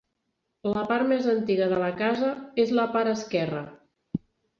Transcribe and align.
La 0.67 0.85
part 0.91 1.05
més 1.09 1.27
antiga 1.33 1.67
de 1.73 1.77
la 1.83 1.89
casa 1.99 2.31
és 2.65 2.73
la 2.79 2.87
part 2.95 3.13
esquerra. 3.13 3.63